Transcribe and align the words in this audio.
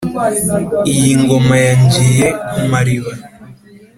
iyi 0.93 1.11
ngoma 1.21 1.55
ya 1.65 1.73
ngiye-ku-mariba 1.83 3.11